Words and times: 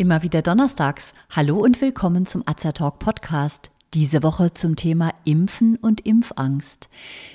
Immer 0.00 0.22
wieder 0.22 0.40
donnerstags. 0.40 1.12
Hallo 1.28 1.58
und 1.58 1.82
willkommen 1.82 2.24
zum 2.24 2.42
Azertalk 2.46 3.00
Podcast. 3.00 3.70
Diese 3.92 4.22
Woche 4.22 4.54
zum 4.54 4.74
Thema 4.74 5.12
Impfen 5.24 5.76
und 5.76 6.06
Impfangst. 6.06 6.88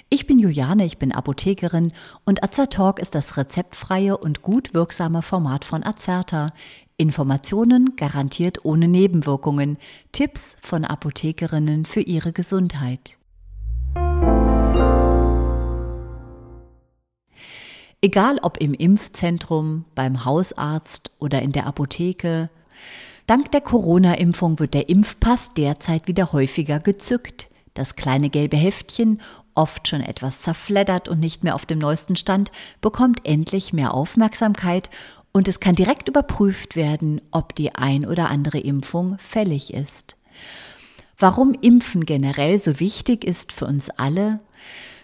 Ich 0.10 0.26
bin 0.26 0.40
Juliane, 0.40 0.84
ich 0.84 0.98
bin 0.98 1.12
Apothekerin 1.12 1.94
und 2.26 2.44
Azertalk 2.44 2.98
ist 2.98 3.14
das 3.14 3.38
rezeptfreie 3.38 4.18
und 4.18 4.42
gut 4.42 4.74
wirksame 4.74 5.22
Format 5.22 5.64
von 5.64 5.86
Azerta. 5.86 6.54
Informationen 6.98 7.96
garantiert 7.98 8.66
ohne 8.66 8.88
Nebenwirkungen. 8.88 9.78
Tipps 10.12 10.56
von 10.60 10.86
Apothekerinnen 10.86 11.86
für 11.86 12.02
ihre 12.02 12.34
Gesundheit. 12.34 13.20
Egal 18.06 18.38
ob 18.44 18.58
im 18.58 18.76
Impfzentrum, 18.76 19.86
beim 19.96 20.26
Hausarzt 20.26 21.10
oder 21.18 21.42
in 21.42 21.54
der 21.54 21.66
Apotheke, 21.66 22.52
dank 23.26 23.52
der 23.52 23.62
Corona-Impfung 23.62 24.60
wird 24.60 24.76
der 24.76 24.90
Impfpass 24.90 25.56
derzeit 25.56 26.08
wieder 26.08 26.32
häufiger 26.32 26.78
gezückt. 26.80 27.48
Das 27.74 27.96
kleine 27.96 28.30
gelbe 28.30 28.58
Heftchen, 28.58 29.22
oft 29.56 29.88
schon 29.88 30.02
etwas 30.02 30.42
zerfleddert 30.42 31.10
und 31.10 31.20
nicht 31.20 31.44
mehr 31.44 31.56
auf 31.56 31.66
dem 31.66 31.80
neuesten 31.80 32.16
Stand, 32.16 32.52
bekommt 32.80 33.26
endlich 33.26 33.74
mehr 33.74 33.92
Aufmerksamkeit 33.96 34.92
und 35.32 35.48
es 35.48 35.60
kann 35.60 35.74
direkt 35.74 36.08
überprüft 36.08 36.76
werden, 36.76 37.22
ob 37.32 37.56
die 37.56 37.74
ein 37.74 38.06
oder 38.06 38.30
andere 38.30 38.60
Impfung 38.60 39.18
fällig 39.18 39.74
ist. 39.74 40.16
Warum 41.18 41.56
Impfen 41.56 42.06
generell 42.06 42.60
so 42.60 42.80
wichtig 42.80 43.24
ist 43.24 43.52
für 43.52 43.66
uns 43.66 43.90
alle, 43.90 44.42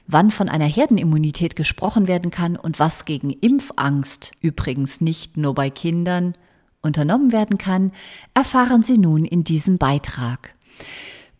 wann 0.07 0.31
von 0.31 0.49
einer 0.49 0.65
Herdenimmunität 0.65 1.55
gesprochen 1.55 2.07
werden 2.07 2.31
kann 2.31 2.55
und 2.55 2.79
was 2.79 3.05
gegen 3.05 3.29
Impfangst, 3.29 4.31
übrigens 4.41 5.01
nicht 5.01 5.37
nur 5.37 5.53
bei 5.53 5.69
Kindern, 5.69 6.35
unternommen 6.81 7.31
werden 7.31 7.57
kann, 7.57 7.91
erfahren 8.33 8.83
Sie 8.83 8.97
nun 8.97 9.25
in 9.25 9.43
diesem 9.43 9.77
Beitrag. 9.77 10.55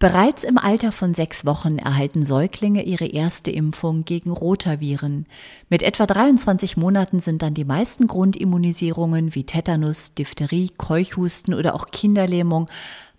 Bereits 0.02 0.44
im 0.44 0.58
Alter 0.58 0.92
von 0.92 1.14
sechs 1.14 1.46
Wochen 1.46 1.78
erhalten 1.78 2.26
Säuglinge 2.26 2.82
ihre 2.82 3.06
erste 3.06 3.52
Impfung 3.52 4.04
gegen 4.04 4.32
Rotaviren. 4.32 5.28
Mit 5.70 5.84
etwa 5.84 6.08
23 6.08 6.76
Monaten 6.76 7.20
sind 7.20 7.44
dann 7.44 7.54
die 7.54 7.66
meisten 7.66 8.08
Grundimmunisierungen 8.08 9.36
wie 9.36 9.44
Tetanus, 9.44 10.16
Diphtherie, 10.16 10.72
Keuchhusten 10.76 11.54
oder 11.54 11.76
auch 11.76 11.92
Kinderlähmung, 11.92 12.68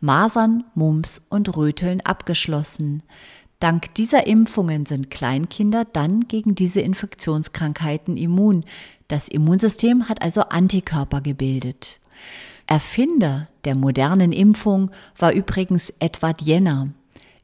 Masern, 0.00 0.64
Mumps 0.74 1.24
und 1.30 1.56
Röteln 1.56 2.00
abgeschlossen. 2.00 3.04
Dank 3.62 3.94
dieser 3.94 4.26
Impfungen 4.26 4.86
sind 4.86 5.08
Kleinkinder 5.08 5.84
dann 5.84 6.22
gegen 6.22 6.56
diese 6.56 6.80
Infektionskrankheiten 6.80 8.16
immun. 8.16 8.64
Das 9.06 9.28
Immunsystem 9.28 10.08
hat 10.08 10.20
also 10.20 10.40
Antikörper 10.40 11.20
gebildet. 11.20 12.00
Erfinder 12.66 13.46
der 13.64 13.76
modernen 13.76 14.32
Impfung 14.32 14.90
war 15.16 15.32
übrigens 15.32 15.94
Edward 16.00 16.42
Jenner. 16.42 16.88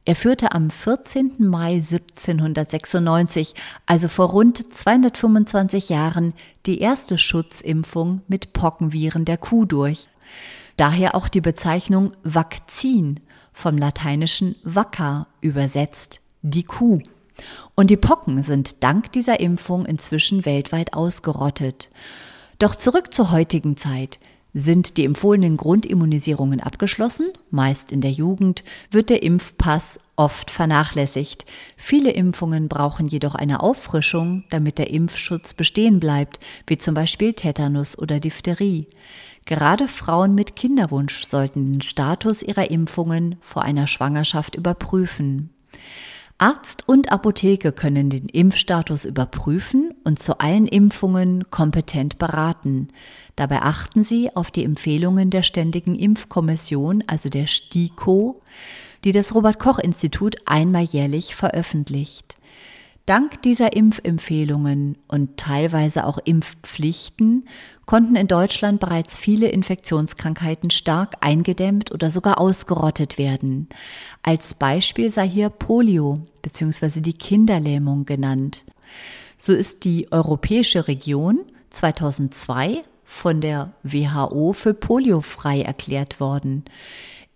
Er 0.03 0.15
führte 0.15 0.51
am 0.51 0.69
14. 0.69 1.35
Mai 1.37 1.75
1796, 1.75 3.55
also 3.85 4.09
vor 4.09 4.31
rund 4.31 4.75
225 4.75 5.87
Jahren, 5.87 6.33
die 6.65 6.79
erste 6.79 7.17
Schutzimpfung 7.17 8.23
mit 8.27 8.51
Pockenviren 8.51 9.23
der 9.23 9.37
Kuh 9.37 9.63
durch. 9.63 10.09
Daher 10.75 11.15
auch 11.15 11.29
die 11.29 11.41
Bezeichnung 11.41 12.11
Vakzin 12.25 13.21
vom 13.59 13.77
lateinischen 13.77 14.55
vacca 14.63 15.27
übersetzt, 15.41 16.21
die 16.41 16.63
Kuh. 16.63 17.01
Und 17.75 17.89
die 17.89 17.97
Pocken 17.97 18.41
sind 18.41 18.83
dank 18.83 19.11
dieser 19.11 19.39
Impfung 19.39 19.85
inzwischen 19.85 20.45
weltweit 20.45 20.93
ausgerottet. 20.93 21.89
Doch 22.57 22.75
zurück 22.75 23.13
zur 23.13 23.31
heutigen 23.31 23.77
Zeit. 23.77 24.19
Sind 24.53 24.97
die 24.97 25.05
empfohlenen 25.05 25.57
Grundimmunisierungen 25.57 26.59
abgeschlossen, 26.59 27.27
meist 27.51 27.91
in 27.91 28.01
der 28.01 28.11
Jugend, 28.11 28.63
wird 28.89 29.11
der 29.11 29.21
Impfpass 29.21 29.99
oft 30.15 30.49
vernachlässigt. 30.49 31.45
Viele 31.77 32.11
Impfungen 32.11 32.67
brauchen 32.67 33.07
jedoch 33.07 33.35
eine 33.35 33.61
Auffrischung, 33.61 34.45
damit 34.49 34.79
der 34.79 34.89
Impfschutz 34.89 35.53
bestehen 35.53 35.99
bleibt, 35.99 36.39
wie 36.65 36.79
zum 36.79 36.95
Beispiel 36.95 37.33
Tetanus 37.35 37.97
oder 37.97 38.19
Diphtherie. 38.19 38.87
Gerade 39.45 39.87
Frauen 39.87 40.35
mit 40.35 40.55
Kinderwunsch 40.55 41.23
sollten 41.23 41.73
den 41.73 41.81
Status 41.81 42.43
ihrer 42.43 42.69
Impfungen 42.69 43.35
vor 43.41 43.63
einer 43.63 43.87
Schwangerschaft 43.87 44.55
überprüfen. 44.55 45.49
Arzt 46.41 46.87
und 46.87 47.11
Apotheke 47.11 47.73
können 47.73 48.09
den 48.09 48.29
Impfstatus 48.29 49.03
überprüfen 49.03 49.93
und 50.05 50.19
zu 50.19 50.39
allen 50.39 50.67
Impfungen 50.67 51.51
kompetent 51.51 52.17
beraten. 52.17 52.87
Dabei 53.35 53.61
achten 53.61 54.03
Sie 54.03 54.33
auf 54.33 54.49
die 54.49 54.63
Empfehlungen 54.63 55.31
der 55.31 55.43
Ständigen 55.43 55.95
Impfkommission, 55.95 57.03
also 57.07 57.27
der 57.27 57.45
STIKO, 57.45 58.41
die 59.03 59.11
das 59.11 59.35
Robert 59.35 59.59
Koch 59.59 59.79
Institut 59.79 60.37
einmal 60.45 60.83
jährlich 60.83 61.35
veröffentlicht. 61.35 62.38
Dank 63.09 63.41
dieser 63.41 63.73
Impfempfehlungen 63.73 64.95
und 65.07 65.35
teilweise 65.37 66.05
auch 66.05 66.19
Impfpflichten 66.25 67.47
konnten 67.87 68.15
in 68.15 68.27
Deutschland 68.27 68.79
bereits 68.79 69.17
viele 69.17 69.47
Infektionskrankheiten 69.47 70.69
stark 70.69 71.15
eingedämmt 71.19 71.91
oder 71.91 72.11
sogar 72.11 72.39
ausgerottet 72.39 73.17
werden. 73.17 73.67
Als 74.21 74.53
Beispiel 74.53 75.09
sei 75.09 75.27
hier 75.27 75.49
Polio 75.49 76.13
bzw. 76.43 77.01
die 77.01 77.13
Kinderlähmung 77.13 78.05
genannt. 78.05 78.63
So 79.37 79.53
ist 79.53 79.85
die 79.85 80.11
europäische 80.11 80.87
Region 80.87 81.39
2002 81.71 82.83
von 83.05 83.41
der 83.41 83.73
WHO 83.81 84.53
für 84.53 84.75
poliofrei 84.75 85.63
erklärt 85.63 86.19
worden. 86.19 86.63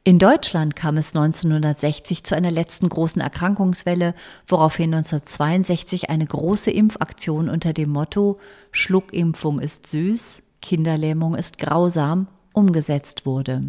In 0.06 0.20
Deutschland 0.20 0.76
kam 0.76 0.98
es 0.98 1.16
1960 1.16 2.26
zu 2.26 2.36
einer 2.36 2.52
letzten 2.52 2.90
großen 2.90 3.22
Erkrankungswelle, 3.22 4.16
woraufhin 4.48 4.94
1962 4.94 6.10
eine 6.10 6.26
große 6.26 6.72
Impfaktion 6.72 7.48
unter 7.48 7.72
dem 7.72 7.90
Motto 7.90 8.38
Schluckimpfung 8.72 9.60
ist 9.60 9.88
süß, 9.88 10.44
Kinderlähmung 10.62 11.36
ist 11.36 11.58
grausam 11.58 12.28
umgesetzt 12.52 13.26
wurde. 13.26 13.62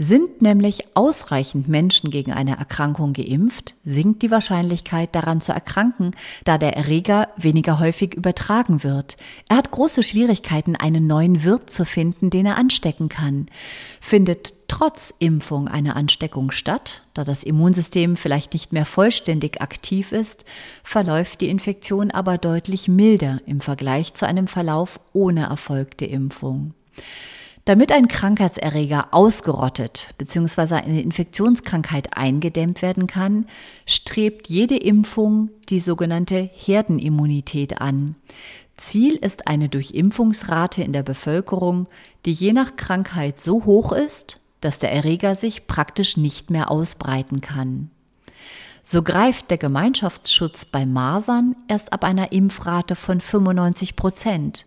Sind 0.00 0.42
nämlich 0.42 0.84
ausreichend 0.94 1.66
Menschen 1.66 2.12
gegen 2.12 2.32
eine 2.32 2.56
Erkrankung 2.56 3.14
geimpft, 3.14 3.74
sinkt 3.84 4.22
die 4.22 4.30
Wahrscheinlichkeit 4.30 5.12
daran 5.12 5.40
zu 5.40 5.50
erkranken, 5.50 6.12
da 6.44 6.56
der 6.56 6.76
Erreger 6.76 7.30
weniger 7.36 7.80
häufig 7.80 8.14
übertragen 8.14 8.84
wird. 8.84 9.16
Er 9.48 9.56
hat 9.56 9.72
große 9.72 10.04
Schwierigkeiten, 10.04 10.76
einen 10.76 11.08
neuen 11.08 11.42
Wirt 11.42 11.72
zu 11.72 11.84
finden, 11.84 12.30
den 12.30 12.46
er 12.46 12.58
anstecken 12.58 13.08
kann. 13.08 13.48
Findet 14.00 14.54
trotz 14.68 15.12
Impfung 15.18 15.66
eine 15.66 15.96
Ansteckung 15.96 16.52
statt, 16.52 17.02
da 17.12 17.24
das 17.24 17.42
Immunsystem 17.42 18.16
vielleicht 18.16 18.52
nicht 18.52 18.72
mehr 18.72 18.84
vollständig 18.84 19.60
aktiv 19.60 20.12
ist, 20.12 20.44
verläuft 20.84 21.40
die 21.40 21.48
Infektion 21.48 22.12
aber 22.12 22.38
deutlich 22.38 22.86
milder 22.86 23.40
im 23.46 23.60
Vergleich 23.60 24.14
zu 24.14 24.28
einem 24.28 24.46
Verlauf 24.46 25.00
ohne 25.12 25.46
erfolgte 25.46 26.04
Impfung. 26.04 26.72
Damit 27.68 27.92
ein 27.92 28.08
Krankheitserreger 28.08 29.08
ausgerottet 29.10 30.14
bzw. 30.16 30.76
eine 30.76 31.02
Infektionskrankheit 31.02 32.16
eingedämmt 32.16 32.80
werden 32.80 33.06
kann, 33.06 33.44
strebt 33.84 34.48
jede 34.48 34.78
Impfung 34.78 35.50
die 35.68 35.78
sogenannte 35.78 36.48
Herdenimmunität 36.54 37.82
an. 37.82 38.16
Ziel 38.78 39.16
ist 39.16 39.48
eine 39.48 39.68
Durchimpfungsrate 39.68 40.82
in 40.82 40.94
der 40.94 41.02
Bevölkerung, 41.02 41.90
die 42.24 42.32
je 42.32 42.54
nach 42.54 42.76
Krankheit 42.76 43.38
so 43.38 43.66
hoch 43.66 43.92
ist, 43.92 44.40
dass 44.62 44.78
der 44.78 44.90
Erreger 44.90 45.34
sich 45.34 45.66
praktisch 45.66 46.16
nicht 46.16 46.48
mehr 46.48 46.70
ausbreiten 46.70 47.42
kann. 47.42 47.90
So 48.82 49.02
greift 49.02 49.50
der 49.50 49.58
Gemeinschaftsschutz 49.58 50.64
bei 50.64 50.86
Masern 50.86 51.54
erst 51.68 51.92
ab 51.92 52.04
einer 52.04 52.32
Impfrate 52.32 52.96
von 52.96 53.20
95 53.20 53.94
Prozent. 53.94 54.64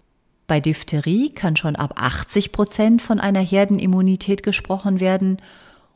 Bei 0.51 0.59
Diphtherie 0.59 1.30
kann 1.30 1.56
schon 1.56 1.77
ab 1.77 1.94
80 1.95 2.51
Prozent 2.51 3.01
von 3.01 3.21
einer 3.21 3.39
Herdenimmunität 3.39 4.44
gesprochen 4.44 5.00
werden 5.00 5.38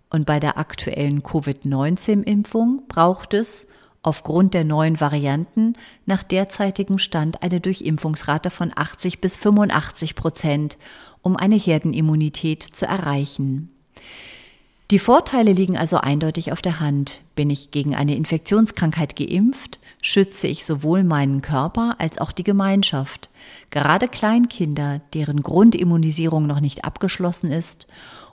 und 0.10 0.26
bei 0.26 0.40
der 0.40 0.58
aktuellen 0.58 1.24
Covid-19-Impfung 1.24 2.84
braucht 2.88 3.34
es 3.34 3.68
aufgrund 4.02 4.54
der 4.54 4.64
neuen 4.64 5.02
Varianten 5.02 5.74
nach 6.06 6.24
derzeitigem 6.24 7.00
Stand 7.00 7.44
eine 7.44 7.60
Durchimpfungsrate 7.60 8.50
von 8.50 8.72
80 8.74 9.20
bis 9.20 9.36
85 9.36 10.16
Prozent, 10.16 10.78
um 11.22 11.36
eine 11.36 11.58
Herdenimmunität 11.58 12.64
zu 12.64 12.86
erreichen. 12.86 13.76
Die 14.92 15.00
Vorteile 15.00 15.52
liegen 15.52 15.78
also 15.78 15.98
eindeutig 15.98 16.52
auf 16.52 16.62
der 16.62 16.80
Hand. 16.80 17.22
Bin 17.34 17.50
ich 17.50 17.72
gegen 17.72 17.96
eine 17.96 18.16
Infektionskrankheit 18.16 19.16
geimpft, 19.16 19.80
schütze 20.00 20.46
ich 20.46 20.64
sowohl 20.64 21.04
meinen 21.04 21.42
Körper 21.42 21.96
als 21.98 22.20
auch 22.20 22.32
die 22.32 22.44
Gemeinschaft. 22.44 23.32
Gerade 23.72 24.08
Kleinkinder, 24.08 25.02
deren 25.16 25.42
Grundimmunisierung 25.42 26.46
noch 26.46 26.60
nicht 26.60 26.86
abgeschlossen 26.86 27.52
ist, 27.52 27.88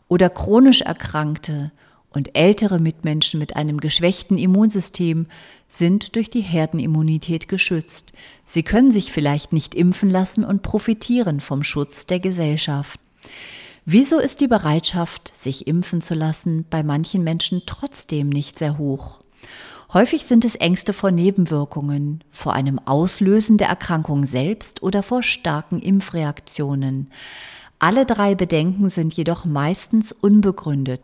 oder 0.09 0.29
chronisch 0.29 0.83
Erkrankte 0.83 1.73
und 2.11 2.37
ältere 2.37 2.79
Mitmenschen 2.79 3.41
mit 3.41 3.57
einem 3.57 3.81
geschwächten 3.81 4.37
Immunsystem 4.37 5.25
sind 5.71 6.17
durch 6.17 6.29
die 6.29 6.43
Herdenimmunität 6.43 7.49
geschützt. 7.49 8.13
Sie 8.45 8.63
können 8.63 8.93
sich 8.93 9.11
vielleicht 9.11 9.55
nicht 9.55 9.75
impfen 9.75 10.11
lassen 10.11 10.45
und 10.45 10.61
profitieren 10.61 11.41
vom 11.41 11.63
Schutz 11.63 12.05
der 12.05 12.21
Gesellschaft. 12.21 13.01
Wieso 13.85 14.21
ist 14.21 14.41
die 14.41 14.47
Bereitschaft, 14.47 15.33
sich 15.37 15.67
impfen 15.67 16.03
zu 16.03 16.15
lassen, 16.15 16.65
bei 16.71 16.85
manchen 16.85 17.25
Menschen 17.25 17.63
trotzdem 17.67 18.29
nicht 18.29 18.57
sehr 18.57 18.79
hoch? 18.79 19.19
Häufig 19.93 20.25
sind 20.25 20.45
es 20.45 20.55
Ängste 20.55 20.93
vor 20.93 21.11
Nebenwirkungen, 21.11 22.23
vor 22.31 22.55
einem 22.55 22.79
Auslösen 22.79 23.59
der 23.59 23.69
Erkrankung 23.69 24.25
selbst 24.25 24.83
oder 24.85 25.03
vor 25.03 25.25
starken 25.25 25.81
Impfreaktionen. 25.81 27.11
Alle 27.81 28.07
drei 28.07 28.37
Bedenken 28.37 28.89
sind 28.89 29.13
jedoch 29.15 29.45
meistens 29.45 30.13
unbegründet. 30.13 31.03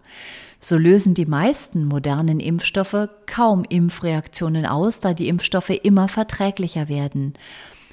So 0.60 0.76
lösen 0.76 1.14
die 1.14 1.26
meisten 1.26 1.84
modernen 1.84 2.38
Impfstoffe 2.38 3.08
kaum 3.26 3.64
Impfreaktionen 3.64 4.64
aus, 4.64 5.00
da 5.00 5.14
die 5.14 5.28
Impfstoffe 5.28 5.70
immer 5.70 6.06
verträglicher 6.06 6.88
werden. 6.88 7.34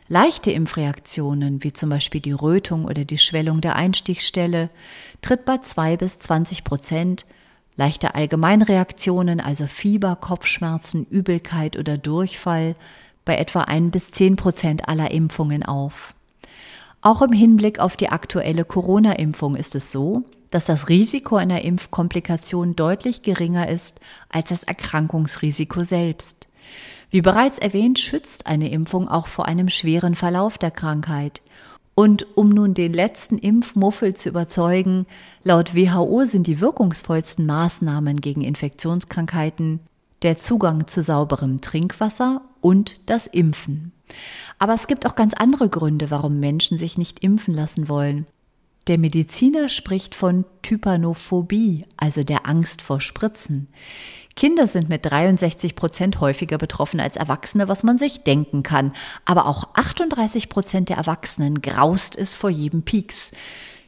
Leichte 0.08 0.52
Impfreaktionen, 0.52 1.64
wie 1.64 1.74
zum 1.74 1.90
Beispiel 1.90 2.22
die 2.22 2.32
Rötung 2.32 2.86
oder 2.86 3.06
die 3.06 3.18
Schwellung 3.18 3.60
der 3.60 3.76
Einstichstelle, 3.76 4.70
tritt 5.22 5.46
bei 5.46 5.58
zwei 5.58 5.98
bis 5.98 6.20
zwanzig 6.20 6.64
Prozent, 6.64 7.26
leichte 7.76 8.14
Allgemeinreaktionen, 8.14 9.40
also 9.40 9.66
Fieber, 9.66 10.16
Kopfschmerzen, 10.16 11.08
Übelkeit 11.10 11.76
oder 11.76 11.98
Durchfall, 11.98 12.76
bei 13.26 13.36
etwa 13.38 13.62
ein 13.62 13.90
bis 13.90 14.12
zehn 14.12 14.36
Prozent 14.36 14.88
aller 14.88 15.10
Impfungen 15.10 15.64
auf. 15.64 16.14
Auch 17.02 17.24
im 17.24 17.34
Hinblick 17.34 17.80
auf 17.80 17.98
die 17.98 18.10
aktuelle 18.10 18.64
Corona-Impfung 18.64 19.56
ist 19.56 19.74
es 19.74 19.92
so, 19.92 20.24
dass 20.52 20.66
das 20.66 20.88
Risiko 20.88 21.36
einer 21.36 21.64
Impfkomplikation 21.64 22.76
deutlich 22.76 23.24
geringer 23.24 23.70
ist 23.70 24.00
als 24.30 24.50
das 24.50 24.64
Erkrankungsrisiko 24.64 25.84
selbst. 25.84 26.48
Wie 27.10 27.22
bereits 27.22 27.58
erwähnt, 27.60 28.00
schützt 28.00 28.48
eine 28.48 28.70
Impfung 28.72 29.08
auch 29.08 29.28
vor 29.28 29.46
einem 29.46 29.70
schweren 29.70 30.16
Verlauf 30.16 30.58
der 30.58 30.72
Krankheit. 30.72 31.42
Und 31.96 32.28
um 32.36 32.50
nun 32.50 32.74
den 32.74 32.94
letzten 32.94 33.38
Impfmuffel 33.38 34.14
zu 34.16 34.30
überzeugen, 34.30 35.06
laut 35.44 35.76
WHO 35.76 36.26
sind 36.26 36.46
die 36.46 36.60
wirkungsvollsten 36.60 37.46
Maßnahmen 37.46 38.20
gegen 38.20 38.42
Infektionskrankheiten 38.42 39.80
der 40.22 40.38
Zugang 40.38 40.88
zu 40.88 41.04
sauberem 41.04 41.62
Trinkwasser 41.62 42.42
und 42.60 43.00
das 43.10 43.28
Impfen. 43.28 43.94
Aber 44.60 44.74
es 44.74 44.88
gibt 44.88 45.06
auch 45.06 45.16
ganz 45.16 45.34
andere 45.34 45.70
Gründe, 45.70 46.12
warum 46.12 46.40
Menschen 46.40 46.78
sich 46.78 46.98
nicht 46.98 47.20
impfen 47.24 47.54
lassen 47.54 47.88
wollen. 47.88 48.26
Der 48.88 48.98
Mediziner 48.98 49.70
spricht 49.70 50.16
von 50.16 50.46
Typanophobie, 50.62 51.86
also 51.98 52.24
der 52.24 52.48
Angst 52.48 52.82
vor 52.82 53.02
Spritzen. 53.02 53.68
Kinder 54.36 54.68
sind 54.68 54.90
mit 54.90 55.06
63 55.06 55.76
Prozent 55.76 56.20
häufiger 56.20 56.58
betroffen 56.58 57.00
als 57.00 57.16
Erwachsene, 57.16 57.70
was 57.70 57.84
man 57.84 57.98
sich 57.98 58.24
denken 58.24 58.64
kann. 58.64 58.92
Aber 59.24 59.46
auch 59.46 59.70
38 59.74 60.50
Prozent 60.50 60.90
der 60.90 60.98
Erwachsenen 60.98 61.62
graust 61.62 62.18
es 62.18 62.34
vor 62.34 62.50
jedem 62.50 62.84
Pieks. 62.84 63.32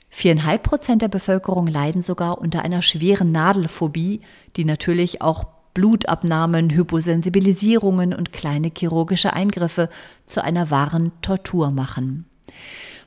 Viereinhalb 0.09 0.63
Prozent 0.63 1.01
der 1.01 1.09
Bevölkerung 1.09 1.67
leiden 1.67 2.01
sogar 2.01 2.39
unter 2.39 2.63
einer 2.63 2.81
schweren 2.81 3.33
Nadelphobie, 3.33 4.21
die 4.55 4.63
natürlich 4.63 5.21
auch 5.21 5.45
Blutabnahmen, 5.73 6.71
Hyposensibilisierungen 6.71 8.13
und 8.13 8.31
kleine 8.31 8.71
chirurgische 8.75 9.33
Eingriffe 9.33 9.89
zu 10.25 10.43
einer 10.43 10.71
wahren 10.71 11.11
Tortur 11.21 11.71
machen. 11.71 12.25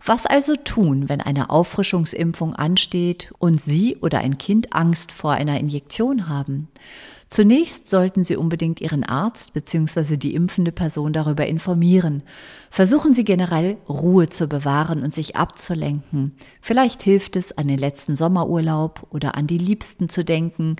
Was 0.04 0.24
also 0.24 0.54
tun, 0.56 1.08
wenn 1.08 1.20
eine 1.20 1.50
Auffrischungsimpfung 1.50 2.54
ansteht 2.54 3.32
und 3.38 3.60
Sie 3.60 3.96
oder 3.96 4.18
ein 4.18 4.38
Kind 4.38 4.72
Angst 4.72 5.10
vor 5.10 5.32
einer 5.32 5.58
Injektion 5.58 6.28
haben? 6.28 6.68
Zunächst 7.30 7.88
sollten 7.88 8.24
Sie 8.24 8.34
unbedingt 8.34 8.80
Ihren 8.80 9.04
Arzt 9.04 9.52
bzw. 9.52 10.16
die 10.16 10.34
impfende 10.34 10.72
Person 10.72 11.12
darüber 11.12 11.46
informieren. 11.46 12.24
Versuchen 12.70 13.14
Sie 13.14 13.22
generell 13.22 13.76
Ruhe 13.88 14.28
zu 14.28 14.48
bewahren 14.48 15.00
und 15.00 15.14
sich 15.14 15.36
abzulenken. 15.36 16.34
Vielleicht 16.60 17.02
hilft 17.02 17.36
es, 17.36 17.56
an 17.56 17.68
den 17.68 17.78
letzten 17.78 18.16
Sommerurlaub 18.16 19.06
oder 19.10 19.36
an 19.36 19.46
die 19.46 19.58
Liebsten 19.58 20.08
zu 20.08 20.24
denken. 20.24 20.74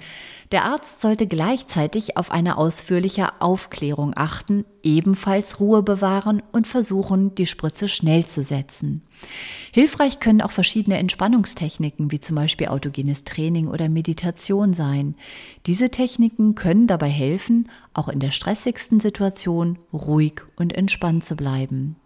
Der 0.51 0.65
Arzt 0.65 1.01
sollte 1.01 1.29
gleichzeitig 1.29 2.17
auf 2.17 2.33
eine 2.33 2.59
ausführliche 2.59 3.41
Aufklärung 3.41 4.13
achten, 4.17 4.65
ebenfalls 4.83 5.61
Ruhe 5.61 5.85
bewahren 5.85 6.43
und 6.51 6.67
versuchen, 6.67 7.33
die 7.37 7.47
Spritze 7.47 7.87
schnell 7.87 8.27
zu 8.27 8.43
setzen. 8.43 9.03
Hilfreich 9.73 10.19
können 10.19 10.41
auch 10.41 10.51
verschiedene 10.51 10.99
Entspannungstechniken 10.99 12.11
wie 12.11 12.21
zum 12.21 12.37
Beispiel 12.37 12.69
autogenes 12.69 13.25
Training 13.25 13.69
oder 13.69 13.89
Meditation 13.89 14.75
sein. 14.75 15.15
Diese 15.67 15.91
Techniken 15.91 16.55
können 16.57 16.87
dabei 16.87 17.09
helfen, 17.09 17.71
auch 17.95 18.09
in 18.09 18.19
der 18.19 18.33
stressigsten 18.33 18.99
Situation 18.99 19.79
ruhig 19.93 20.43
und 20.57 20.73
entspannt 20.73 21.25
zu 21.25 21.37
bleiben. 21.37 21.97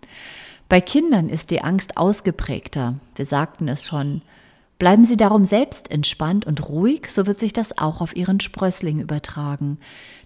Bei 0.68 0.80
Kindern 0.80 1.28
ist 1.28 1.50
die 1.50 1.62
Angst 1.62 1.96
ausgeprägter. 1.96 2.96
Wir 3.14 3.26
sagten 3.26 3.68
es 3.68 3.86
schon. 3.86 4.22
Bleiben 4.84 5.04
Sie 5.04 5.16
darum 5.16 5.46
selbst 5.46 5.90
entspannt 5.90 6.44
und 6.44 6.68
ruhig, 6.68 7.08
so 7.08 7.26
wird 7.26 7.38
sich 7.38 7.54
das 7.54 7.78
auch 7.78 8.02
auf 8.02 8.14
Ihren 8.14 8.40
Sprössling 8.40 9.00
übertragen. 9.00 9.78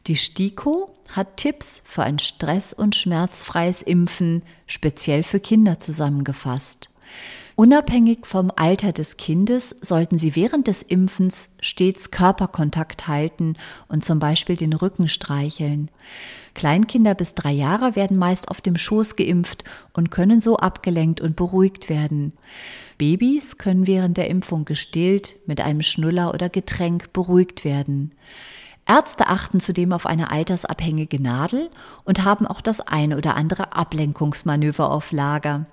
Die 0.09 0.17
STIKO 0.17 0.91
hat 1.15 1.37
Tipps 1.37 1.81
für 1.85 2.03
ein 2.03 2.19
stress- 2.19 2.73
und 2.73 2.97
schmerzfreies 2.97 3.83
Impfen 3.83 4.43
speziell 4.67 5.23
für 5.23 5.39
Kinder 5.39 5.79
zusammengefasst. 5.79 6.91
Unabhängig 7.55 8.27
vom 8.27 8.51
Alter 8.55 8.93
des 8.93 9.17
Kindes 9.17 9.77
sollten 9.81 10.19
Sie 10.19 10.35
während 10.35 10.67
des 10.67 10.83
Impfens 10.83 11.51
stets 11.61 12.11
Körperkontakt 12.11 13.07
halten 13.07 13.55
und 13.89 14.05
zum 14.05 14.19
Beispiel 14.19 14.57
den 14.57 14.73
Rücken 14.73 15.07
streicheln. 15.07 15.89
Kleinkinder 16.55 17.15
bis 17.15 17.35
drei 17.35 17.53
Jahre 17.53 17.95
werden 17.95 18.17
meist 18.17 18.49
auf 18.49 18.61
dem 18.61 18.77
Schoß 18.77 19.15
geimpft 19.15 19.63
und 19.93 20.11
können 20.11 20.41
so 20.41 20.57
abgelenkt 20.57 21.21
und 21.21 21.37
beruhigt 21.37 21.89
werden. 21.89 22.33
Babys 22.99 23.57
können 23.59 23.87
während 23.87 24.17
der 24.17 24.29
Impfung 24.29 24.65
gestillt, 24.65 25.37
mit 25.47 25.61
einem 25.61 25.83
Schnuller 25.83 26.35
oder 26.35 26.49
Getränk 26.49 27.13
beruhigt 27.13 27.65
werden. 27.65 28.13
Ärzte 28.87 29.29
achten 29.29 29.61
zudem 29.61 29.93
auf 29.93 30.07
eine 30.07 30.31
altersabhängige 30.31 31.23
Nadel 31.23 31.71
und 32.05 32.25
haben 32.25 32.47
auch 32.47 32.61
das 32.61 32.81
eine 32.81 33.17
oder 33.17 33.37
andere 33.37 33.75
Ablenkungsmanöver 33.75 34.91
auf 34.91 35.13
Lager. 35.13 35.67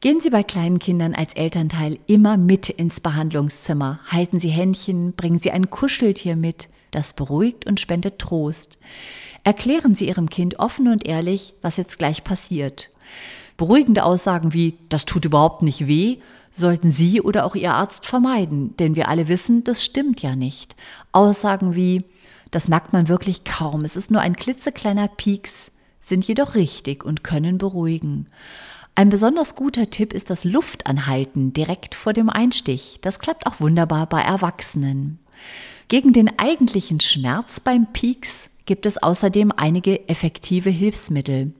Gehen 0.00 0.20
Sie 0.20 0.30
bei 0.30 0.42
kleinen 0.42 0.78
Kindern 0.78 1.14
als 1.14 1.32
Elternteil 1.34 1.98
immer 2.06 2.36
mit 2.36 2.68
ins 2.68 3.00
Behandlungszimmer. 3.00 4.00
Halten 4.06 4.38
Sie 4.38 4.48
Händchen, 4.48 5.12
bringen 5.14 5.38
Sie 5.38 5.50
ein 5.50 5.70
Kuscheltier 5.70 6.36
mit. 6.36 6.68
Das 6.90 7.14
beruhigt 7.14 7.66
und 7.66 7.80
spendet 7.80 8.18
Trost. 8.18 8.78
Erklären 9.44 9.94
Sie 9.94 10.08
Ihrem 10.08 10.28
Kind 10.28 10.58
offen 10.58 10.88
und 10.88 11.06
ehrlich, 11.06 11.54
was 11.62 11.76
jetzt 11.76 11.98
gleich 11.98 12.22
passiert. 12.22 12.90
Beruhigende 13.56 14.04
Aussagen 14.04 14.52
wie 14.52 14.76
das 14.88 15.06
tut 15.06 15.24
überhaupt 15.24 15.62
nicht 15.62 15.86
weh 15.86 16.18
sollten 16.52 16.92
Sie 16.92 17.20
oder 17.20 17.44
auch 17.44 17.54
Ihr 17.54 17.72
Arzt 17.72 18.06
vermeiden, 18.06 18.76
denn 18.76 18.94
wir 18.94 19.08
alle 19.08 19.28
wissen, 19.28 19.64
das 19.64 19.84
stimmt 19.84 20.22
ja 20.22 20.36
nicht. 20.36 20.76
Aussagen 21.10 21.74
wie 21.74 22.04
das 22.52 22.68
merkt 22.68 22.92
man 22.92 23.08
wirklich 23.08 23.44
kaum, 23.44 23.84
es 23.84 23.96
ist 23.96 24.10
nur 24.10 24.20
ein 24.20 24.36
klitzekleiner 24.36 25.08
Pieks, 25.08 25.72
sind 26.00 26.26
jedoch 26.28 26.54
richtig 26.54 27.02
und 27.02 27.24
können 27.24 27.58
beruhigen. 27.58 28.26
Ein 28.94 29.08
besonders 29.08 29.56
guter 29.56 29.88
Tipp 29.88 30.12
ist 30.12 30.28
das 30.28 30.44
Luftanhalten 30.44 31.54
direkt 31.54 31.94
vor 31.94 32.12
dem 32.12 32.28
Einstich. 32.28 32.98
Das 33.00 33.18
klappt 33.18 33.46
auch 33.46 33.58
wunderbar 33.58 34.06
bei 34.06 34.20
Erwachsenen. 34.20 35.18
Gegen 35.88 36.12
den 36.12 36.38
eigentlichen 36.38 37.00
Schmerz 37.00 37.58
beim 37.58 37.90
Pieks 37.92 38.50
gibt 38.66 38.84
es 38.84 39.02
außerdem 39.02 39.50
einige 39.56 40.08
effektive 40.10 40.68
Hilfsmittel. 40.68 41.54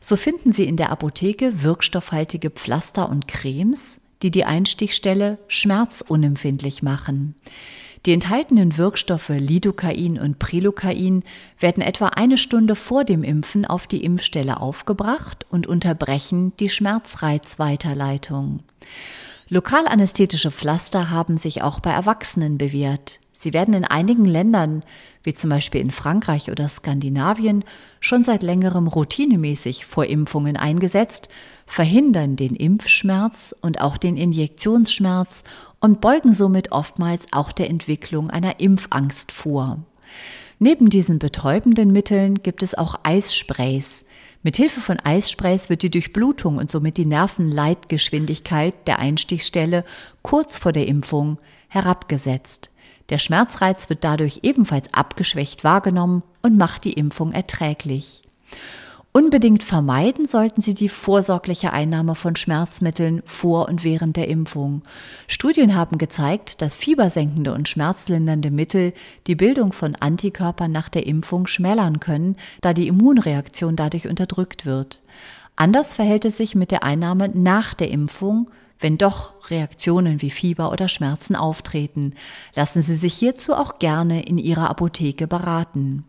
So 0.00 0.14
finden 0.14 0.52
Sie 0.52 0.64
in 0.64 0.76
der 0.76 0.90
Apotheke 0.92 1.64
wirkstoffhaltige 1.64 2.50
Pflaster 2.50 3.08
und 3.08 3.26
Cremes, 3.26 3.98
die 4.22 4.30
die 4.30 4.44
Einstichstelle 4.44 5.38
schmerzunempfindlich 5.48 6.82
machen. 6.82 7.34
Die 8.06 8.12
enthaltenen 8.12 8.76
Wirkstoffe 8.76 9.30
Lidocain 9.30 10.18
und 10.18 10.38
Prilocain 10.38 11.24
werden 11.58 11.82
etwa 11.82 12.08
eine 12.08 12.38
Stunde 12.38 12.76
vor 12.76 13.04
dem 13.04 13.22
Impfen 13.22 13.64
auf 13.64 13.86
die 13.86 14.04
Impfstelle 14.04 14.60
aufgebracht 14.60 15.46
und 15.50 15.66
unterbrechen 15.66 16.52
die 16.58 16.68
Schmerzreizweiterleitung. 16.68 18.60
Lokalanästhetische 19.48 20.50
Pflaster 20.50 21.10
haben 21.10 21.36
sich 21.36 21.62
auch 21.62 21.80
bei 21.80 21.90
Erwachsenen 21.90 22.58
bewährt. 22.58 23.18
Sie 23.40 23.52
werden 23.52 23.72
in 23.72 23.84
einigen 23.84 24.24
Ländern, 24.24 24.82
wie 25.22 25.32
zum 25.32 25.50
Beispiel 25.50 25.80
in 25.80 25.92
Frankreich 25.92 26.50
oder 26.50 26.68
Skandinavien, 26.68 27.62
schon 28.00 28.24
seit 28.24 28.42
längerem 28.42 28.88
routinemäßig 28.88 29.86
vor 29.86 30.06
Impfungen 30.06 30.56
eingesetzt, 30.56 31.28
verhindern 31.64 32.34
den 32.34 32.56
Impfschmerz 32.56 33.54
und 33.60 33.80
auch 33.80 33.96
den 33.96 34.16
Injektionsschmerz 34.16 35.44
und 35.78 36.00
beugen 36.00 36.34
somit 36.34 36.72
oftmals 36.72 37.26
auch 37.30 37.52
der 37.52 37.70
Entwicklung 37.70 38.28
einer 38.28 38.58
Impfangst 38.58 39.30
vor. 39.30 39.78
Neben 40.58 40.90
diesen 40.90 41.20
betäubenden 41.20 41.92
Mitteln 41.92 42.42
gibt 42.42 42.64
es 42.64 42.76
auch 42.76 42.96
Eissprays. 43.04 44.04
Mithilfe 44.42 44.80
von 44.80 44.98
Eissprays 44.98 45.70
wird 45.70 45.84
die 45.84 45.90
Durchblutung 45.90 46.56
und 46.56 46.72
somit 46.72 46.96
die 46.96 47.06
Nervenleitgeschwindigkeit 47.06 48.74
der 48.88 48.98
Einstichstelle 48.98 49.84
kurz 50.22 50.56
vor 50.56 50.72
der 50.72 50.88
Impfung 50.88 51.38
herabgesetzt. 51.68 52.72
Der 53.10 53.18
Schmerzreiz 53.18 53.88
wird 53.88 54.04
dadurch 54.04 54.40
ebenfalls 54.42 54.92
abgeschwächt 54.92 55.64
wahrgenommen 55.64 56.22
und 56.42 56.56
macht 56.56 56.84
die 56.84 56.92
Impfung 56.92 57.32
erträglich. 57.32 58.22
Unbedingt 59.12 59.64
vermeiden 59.64 60.26
sollten 60.26 60.60
Sie 60.60 60.74
die 60.74 60.90
vorsorgliche 60.90 61.72
Einnahme 61.72 62.14
von 62.14 62.36
Schmerzmitteln 62.36 63.22
vor 63.24 63.68
und 63.68 63.82
während 63.82 64.16
der 64.16 64.28
Impfung. 64.28 64.82
Studien 65.26 65.74
haben 65.74 65.98
gezeigt, 65.98 66.60
dass 66.60 66.76
fiebersenkende 66.76 67.52
und 67.52 67.68
schmerzlindernde 67.68 68.50
Mittel 68.50 68.92
die 69.26 69.34
Bildung 69.34 69.72
von 69.72 69.96
Antikörpern 69.96 70.70
nach 70.70 70.90
der 70.90 71.06
Impfung 71.06 71.46
schmälern 71.46 72.00
können, 72.00 72.36
da 72.60 72.74
die 72.74 72.86
Immunreaktion 72.86 73.76
dadurch 73.76 74.06
unterdrückt 74.06 74.66
wird. 74.66 75.00
Anders 75.56 75.94
verhält 75.94 76.24
es 76.24 76.36
sich 76.36 76.54
mit 76.54 76.70
der 76.70 76.84
Einnahme 76.84 77.30
nach 77.30 77.74
der 77.74 77.90
Impfung, 77.90 78.50
wenn 78.80 78.98
doch 78.98 79.50
Reaktionen 79.50 80.22
wie 80.22 80.30
Fieber 80.30 80.72
oder 80.72 80.88
Schmerzen 80.88 81.36
auftreten. 81.36 82.14
Lassen 82.54 82.82
Sie 82.82 82.96
sich 82.96 83.14
hierzu 83.14 83.54
auch 83.54 83.78
gerne 83.78 84.22
in 84.22 84.38
Ihrer 84.38 84.70
Apotheke 84.70 85.26
beraten. 85.26 86.04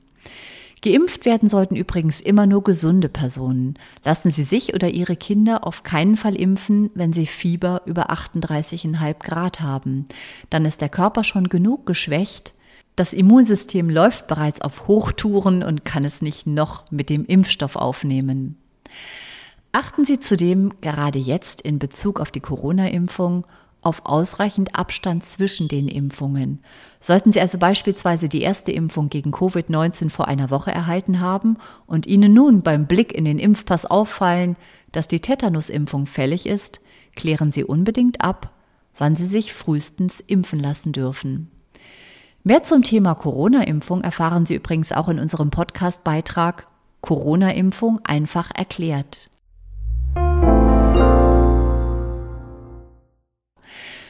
Geimpft 0.81 1.25
werden 1.25 1.49
sollten 1.49 1.75
übrigens 1.75 2.21
immer 2.21 2.47
nur 2.47 2.63
gesunde 2.63 3.09
Personen. 3.09 3.77
Lassen 4.05 4.31
Sie 4.31 4.43
sich 4.43 4.73
oder 4.73 4.89
Ihre 4.89 5.17
Kinder 5.17 5.67
auf 5.67 5.83
keinen 5.83 6.15
Fall 6.15 6.35
impfen, 6.35 6.89
wenn 6.93 7.11
sie 7.11 7.27
Fieber 7.27 7.81
über 7.85 8.11
38,5 8.11 9.19
Grad 9.19 9.59
haben. 9.59 10.05
Dann 10.49 10.65
ist 10.65 10.79
der 10.79 10.89
Körper 10.89 11.25
schon 11.25 11.49
genug 11.49 11.85
geschwächt. 11.85 12.53
Das 12.95 13.13
Immunsystem 13.13 13.89
läuft 13.89 14.27
bereits 14.27 14.61
auf 14.61 14.87
Hochtouren 14.87 15.63
und 15.63 15.83
kann 15.83 16.05
es 16.05 16.21
nicht 16.21 16.47
noch 16.47 16.89
mit 16.91 17.09
dem 17.09 17.25
Impfstoff 17.25 17.75
aufnehmen. 17.75 18.57
Achten 19.71 20.03
Sie 20.03 20.19
zudem 20.19 20.73
gerade 20.81 21.19
jetzt 21.19 21.61
in 21.61 21.77
Bezug 21.77 22.19
auf 22.19 22.31
die 22.31 22.39
Corona-Impfung 22.39 23.45
auf 23.81 24.05
ausreichend 24.05 24.75
Abstand 24.75 25.25
zwischen 25.25 25.67
den 25.67 25.87
Impfungen. 25.87 26.59
Sollten 26.99 27.31
Sie 27.31 27.39
also 27.39 27.57
beispielsweise 27.57 28.27
die 28.27 28.41
erste 28.41 28.71
Impfung 28.71 29.09
gegen 29.09 29.31
Covid-19 29.31 30.09
vor 30.09 30.27
einer 30.27 30.49
Woche 30.49 30.71
erhalten 30.71 31.19
haben 31.21 31.57
und 31.85 32.05
Ihnen 32.05 32.33
nun 32.33 32.61
beim 32.61 32.87
Blick 32.87 33.13
in 33.13 33.25
den 33.25 33.39
Impfpass 33.39 33.85
auffallen, 33.85 34.57
dass 34.91 35.07
die 35.07 35.21
Tetanusimpfung 35.21 36.07
fällig 36.07 36.45
ist, 36.45 36.81
klären 37.15 37.51
Sie 37.51 37.63
unbedingt 37.63 38.21
ab, 38.21 38.51
wann 38.97 39.15
Sie 39.15 39.25
sich 39.25 39.53
frühestens 39.53 40.19
impfen 40.19 40.59
lassen 40.59 40.91
dürfen. 40.91 41.51
Mehr 42.43 42.63
zum 42.63 42.83
Thema 42.83 43.15
Corona-Impfung 43.15 44.01
erfahren 44.01 44.45
Sie 44.45 44.55
übrigens 44.55 44.91
auch 44.91 45.09
in 45.09 45.19
unserem 45.19 45.51
Podcast-Beitrag 45.51 46.67
Corona-Impfung 47.01 47.99
einfach 48.03 48.51
erklärt. 48.53 49.29